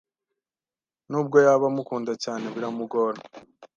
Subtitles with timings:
[1.09, 3.19] n’ubwo yaba amukunda cyane biramugora